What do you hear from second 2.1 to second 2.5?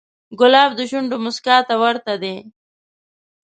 دی.